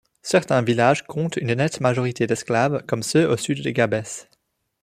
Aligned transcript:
Certains 0.23 0.63
villages 0.63 1.03
comptent 1.05 1.37
une 1.37 1.53
nette 1.53 1.79
majorité 1.79 2.25
d'esclaves 2.25 2.83
comme 2.87 3.03
ceux 3.03 3.29
au 3.29 3.37
sud 3.37 3.63
de 3.63 3.69
Gabès. 3.69 4.27